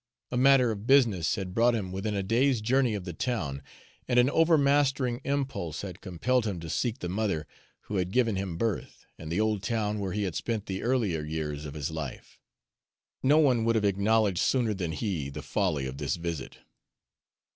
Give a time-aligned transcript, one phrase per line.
[0.31, 3.61] A matter of business had brought him within a day's journey of the town,
[4.07, 7.45] and an over mastering impulse had compelled him to seek the mother
[7.81, 11.21] who had given him birth and the old town where he had spent the earlier
[11.23, 12.39] years of his life.
[13.21, 16.57] No one would have acknowledged sooner than he the folly of this visit.